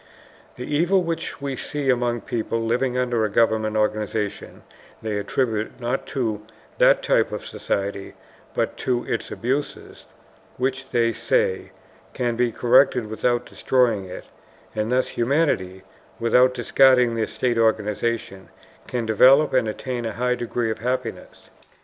The 0.55 0.65
evil 0.65 1.03
which 1.03 1.39
we 1.39 1.55
see 1.55 1.91
among 1.91 2.21
peoples 2.21 2.67
living 2.67 2.97
under 2.97 3.23
a 3.23 3.29
government 3.29 3.77
organization 3.77 4.63
they 5.03 5.15
attribute 5.19 5.79
not 5.79 6.07
to 6.07 6.41
that 6.79 7.03
type 7.03 7.31
of 7.31 7.45
society, 7.45 8.15
but 8.55 8.77
to 8.77 9.05
its 9.05 9.29
abuses, 9.29 10.07
which, 10.57 10.89
they 10.89 11.13
say, 11.13 11.69
can 12.15 12.35
be 12.35 12.51
corrected 12.51 13.11
without 13.11 13.45
destroying 13.45 14.05
it, 14.05 14.25
and 14.73 14.91
thus 14.91 15.09
humanity, 15.09 15.83
without 16.19 16.55
discarding 16.55 17.13
the 17.13 17.27
state 17.27 17.59
organization, 17.59 18.49
can 18.87 19.05
develop 19.05 19.53
and 19.53 19.67
attain 19.67 20.07
a 20.07 20.13
high 20.13 20.33
degree 20.33 20.71
of 20.71 20.79
happiness. 20.79 21.51